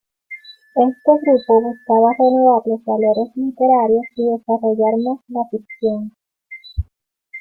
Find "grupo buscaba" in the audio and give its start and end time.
1.23-2.09